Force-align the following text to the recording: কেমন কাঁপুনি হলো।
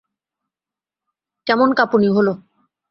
কেমন 1.47 1.69
কাঁপুনি 1.73 2.07
হলো। 2.09 2.33